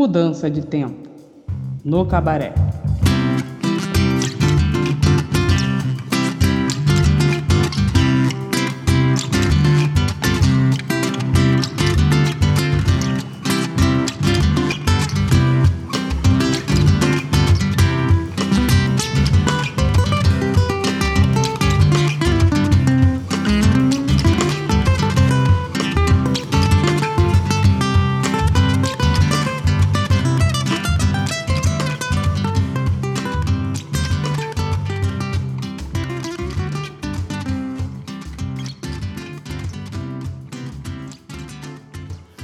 Mudança 0.00 0.48
de 0.48 0.62
tempo. 0.62 1.10
No 1.84 2.06
cabaré. 2.06 2.54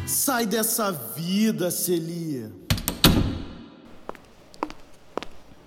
Sai 0.06 0.46
dessa 0.46 0.92
vida, 0.92 1.68
Celia. 1.68 2.52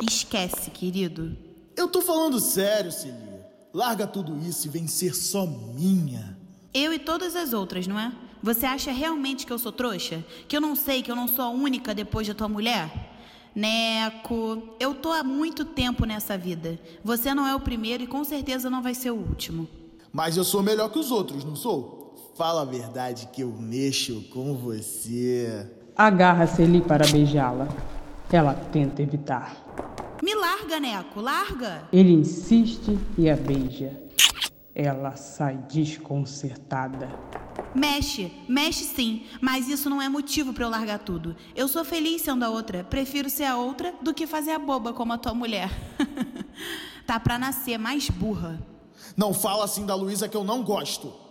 Esquece, 0.02 0.72
querido. 0.72 1.36
Eu 1.76 1.90
tô 1.90 2.02
falando 2.02 2.40
sério, 2.40 2.90
Celia. 2.90 3.46
Larga 3.74 4.08
tudo 4.08 4.38
isso 4.40 4.66
e 4.66 4.70
vem 4.70 4.88
ser 4.88 5.14
só 5.14 5.46
minha. 5.46 6.38
Eu 6.74 6.94
e 6.94 7.00
todas 7.00 7.36
as 7.36 7.52
outras, 7.52 7.86
não 7.86 8.00
é? 8.00 8.14
Você 8.42 8.66
acha 8.66 8.92
realmente 8.94 9.46
que 9.46 9.52
eu 9.52 9.60
sou 9.60 9.74
trouxa? 9.74 10.24
Que 10.48 10.56
eu 10.56 10.62
não 10.62 10.74
sei 10.74 11.04
que 11.04 11.12
eu 11.12 11.16
não 11.18 11.28
sou 11.28 11.44
a 11.44 11.50
única 11.50 11.94
depois 11.94 12.26
da 12.26 12.34
tua 12.34 12.48
mulher? 12.48 13.12
Neco, 13.54 14.76
eu 14.80 14.96
tô 14.96 15.12
há 15.12 15.22
muito 15.22 15.66
tempo 15.66 16.06
nessa 16.06 16.38
vida. 16.38 16.80
Você 17.03 17.34
não 17.34 17.46
é 17.46 17.53
o 17.53 17.59
primeiro 17.59 18.03
e 18.03 18.08
com 18.08 18.24
certeza 18.24 18.70
não 18.70 18.81
vai 18.81 18.96
ser 18.96 19.12
o 19.12 19.16
último. 19.16 19.68
Mas 20.14 20.38
eu 20.38 20.46
sou 20.46 20.64
melhor 20.64 20.90
que 20.90 20.98
os 20.98 21.12
outros, 21.12 21.44
não 21.44 21.58
sou? 21.58 22.09
Fala 22.40 22.62
a 22.62 22.64
verdade 22.64 23.28
que 23.34 23.42
eu 23.42 23.50
mexo 23.50 24.22
com 24.32 24.56
você. 24.56 25.70
Agarra-se 25.94 26.64
ali 26.64 26.80
para 26.80 27.06
beijá-la. 27.06 27.68
Ela 28.31 28.54
tenta 28.54 29.02
evitar. 29.02 29.58
Me 30.23 30.34
larga, 30.34 30.80
Neco, 30.80 31.20
larga! 31.20 31.84
Ele 31.92 32.14
insiste 32.14 32.98
e 33.18 33.30
a 33.30 33.36
beija. 33.36 34.02
Ela 34.73 35.18
sai 35.18 35.58
desconcertada. 35.70 37.09
Mexe, 37.76 38.31
mexe 38.48 38.86
sim, 38.86 39.26
mas 39.42 39.68
isso 39.68 39.90
não 39.90 40.02
é 40.02 40.08
motivo 40.08 40.53
para 40.53 40.64
eu 40.64 40.70
largar 40.70 41.00
tudo. 41.00 41.36
Eu 41.53 41.68
sou 41.68 41.84
feliz 41.84 42.22
sendo 42.22 42.44
a 42.46 42.50
outra. 42.50 42.86
Prefiro 42.86 43.30
ser 43.30 43.44
a 43.44 43.58
outra 43.58 43.94
do 44.02 44.14
que 44.14 44.26
fazer 44.26 44.52
a 44.52 44.59
boba 44.59 44.94
como 44.94 45.12
a 45.12 45.18
tua 45.18 45.34
mulher. 45.34 45.70
tá 47.06 47.20
pra 47.20 47.38
nascer 47.38 47.78
mais 47.78 48.09
burra. 48.09 48.66
Não 49.18 49.34
fala 49.34 49.66
assim 49.66 49.86
da 49.86 49.94
Luísa 49.94 50.30
que 50.30 50.38
eu 50.38 50.46
não 50.46 50.64
gosto. 50.64 51.28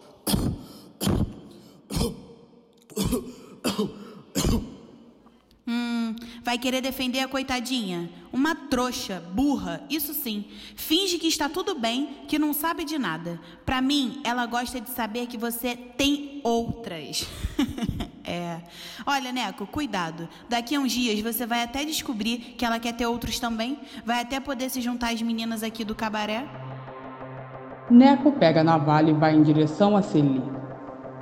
Vai 6.48 6.56
querer 6.56 6.80
defender 6.80 7.20
a 7.20 7.28
coitadinha? 7.28 8.08
Uma 8.32 8.54
trouxa, 8.54 9.22
burra, 9.34 9.82
isso 9.90 10.14
sim. 10.14 10.46
Finge 10.74 11.18
que 11.18 11.26
está 11.26 11.46
tudo 11.46 11.78
bem, 11.78 12.20
que 12.26 12.38
não 12.38 12.54
sabe 12.54 12.86
de 12.86 12.96
nada. 12.96 13.38
Para 13.66 13.82
mim, 13.82 14.22
ela 14.24 14.46
gosta 14.46 14.80
de 14.80 14.88
saber 14.88 15.26
que 15.26 15.36
você 15.36 15.76
tem 15.76 16.40
outras. 16.42 17.28
é. 18.24 18.62
Olha, 19.04 19.30
Neco, 19.30 19.66
cuidado. 19.66 20.26
Daqui 20.48 20.74
a 20.74 20.80
uns 20.80 20.92
dias 20.92 21.20
você 21.20 21.44
vai 21.44 21.62
até 21.62 21.84
descobrir 21.84 22.38
que 22.56 22.64
ela 22.64 22.80
quer 22.80 22.94
ter 22.94 23.04
outros 23.04 23.38
também. 23.38 23.78
Vai 24.02 24.22
até 24.22 24.40
poder 24.40 24.70
se 24.70 24.80
juntar 24.80 25.12
às 25.12 25.20
meninas 25.20 25.62
aqui 25.62 25.84
do 25.84 25.94
cabaré. 25.94 26.48
Neco 27.90 28.32
pega 28.32 28.62
a 28.62 28.64
navalha 28.64 29.10
e 29.10 29.14
vai 29.14 29.34
em 29.34 29.42
direção 29.42 29.94
a 29.94 30.00
Celie. 30.00 30.42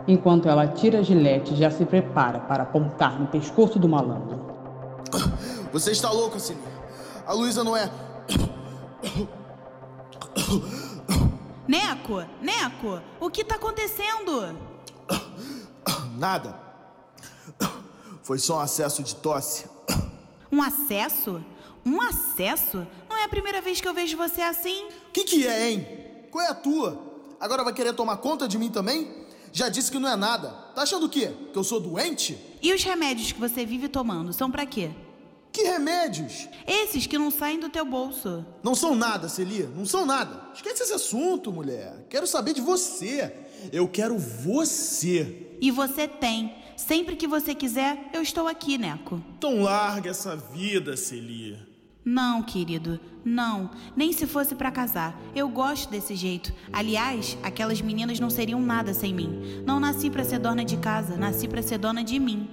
Enquanto 0.07 0.49
ela 0.49 0.69
tira 0.69 1.01
a 1.01 1.03
gilete, 1.03 1.57
já 1.57 1.69
se 1.69 1.85
prepara 1.85 2.39
para 2.39 2.63
apontar 2.63 3.19
no 3.19 3.27
pescoço 3.27 3.77
do 3.77 3.89
malandro. 3.89 4.46
Você 5.73 5.91
está 5.91 6.11
louca, 6.11 6.39
Celie. 6.39 6.63
A 7.27 7.33
Luísa 7.33 7.65
não 7.65 7.77
é. 7.77 7.91
Neco, 11.67 12.25
Neco, 12.41 13.03
o 13.21 13.29
que 13.31 13.43
está 13.43 13.57
acontecendo? 13.57 14.57
Nada. 16.17 16.59
Foi 18.23 18.39
só 18.39 18.57
um 18.59 18.61
acesso 18.61 19.03
de 19.03 19.17
tosse. 19.17 19.67
Um 20.51 20.63
acesso? 20.63 21.45
Um 21.85 22.01
acesso? 22.01 22.87
Não 23.09 23.17
é 23.17 23.25
a 23.25 23.29
primeira 23.29 23.61
vez 23.61 23.81
que 23.81 23.89
eu 23.89 23.95
vejo 23.95 24.17
você 24.17 24.43
assim. 24.43 24.87
O 25.09 25.13
que, 25.13 25.25
que 25.25 25.47
é, 25.47 25.71
hein? 25.71 25.87
Qual 26.31 26.45
é 26.45 26.49
a 26.49 26.55
tua? 26.55 27.01
Agora 27.41 27.63
vai 27.65 27.73
querer 27.73 27.93
tomar 27.93 28.17
conta 28.19 28.49
de 28.49 28.59
mim 28.59 28.71
também? 28.71 29.27
Já 29.53 29.69
disse 29.69 29.91
que 29.91 29.99
não 29.99 30.09
é 30.09 30.17
nada. 30.17 30.51
Tá 30.75 30.83
achando 30.83 31.07
o 31.07 31.09
quê? 31.09 31.33
Que 31.53 31.59
eu 31.59 31.65
sou 31.65 31.81
doente? 31.81 32.39
E 32.63 32.73
os 32.73 32.83
remédios 32.83 33.33
que 33.33 33.41
você 33.41 33.65
vive 33.65 33.89
tomando 33.89 34.33
são 34.33 34.51
para 34.51 34.67
quê? 34.67 34.91
Que 35.57 35.63
remédios? 35.63 36.51
Esses 36.67 37.07
que 37.07 37.17
não 37.17 37.31
saem 37.31 37.59
do 37.59 37.71
teu 37.71 37.83
bolso. 37.83 38.45
Não 38.63 38.75
são 38.75 38.95
nada, 38.95 39.27
Celia. 39.27 39.71
Não 39.75 39.87
são 39.87 40.05
nada. 40.05 40.51
Esquece 40.53 40.83
esse 40.83 40.93
assunto, 40.93 41.51
mulher. 41.51 42.05
Quero 42.11 42.27
saber 42.27 42.53
de 42.53 42.61
você. 42.61 43.35
Eu 43.73 43.89
quero 43.89 44.19
você. 44.19 45.57
E 45.59 45.71
você 45.71 46.07
tem. 46.07 46.55
Sempre 46.77 47.17
que 47.17 47.27
você 47.27 47.55
quiser, 47.55 48.11
eu 48.13 48.21
estou 48.21 48.47
aqui, 48.47 48.77
Neco. 48.77 49.19
Então 49.39 49.63
larga 49.63 50.11
essa 50.11 50.37
vida, 50.37 50.95
Celia. 50.95 51.67
Não, 52.05 52.43
querido, 52.43 53.01
não. 53.25 53.71
Nem 53.97 54.13
se 54.13 54.27
fosse 54.27 54.55
para 54.55 54.71
casar. 54.71 55.19
Eu 55.35 55.49
gosto 55.49 55.89
desse 55.89 56.15
jeito. 56.15 56.53
Aliás, 56.71 57.35
aquelas 57.43 57.81
meninas 57.81 58.21
não 58.21 58.29
seriam 58.29 58.61
nada 58.61 58.93
sem 58.93 59.15
mim. 59.15 59.63
Não 59.65 59.81
nasci 59.81 60.11
para 60.11 60.23
ser 60.23 60.39
dona 60.39 60.67
de 60.67 60.77
casa, 60.77 61.17
nasci 61.17 61.49
para 61.49 61.63
ser 61.63 61.79
dona 61.79 62.05
de 62.05 62.19
mim. 62.19 62.47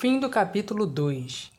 Fim 0.00 0.20
do 0.20 0.30
capítulo 0.30 0.86
2 0.86 1.50